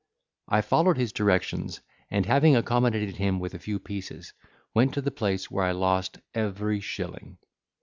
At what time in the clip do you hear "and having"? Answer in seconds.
2.09-2.55